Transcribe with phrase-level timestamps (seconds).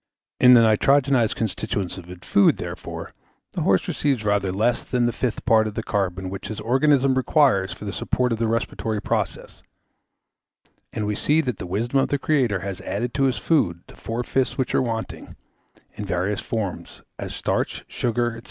[0.39, 3.13] In the nitrogenised constituents of his food, therefore,
[3.51, 7.13] the horse receives rather less than the fifth part of the carbon which his organism
[7.13, 9.61] requires for the support of the respiratory process;
[10.91, 13.95] and we see that the wisdom of the Creator has added to his food the
[13.95, 15.35] four fifths which are wanting,
[15.93, 18.39] in various forms, as starch, sugar, &c.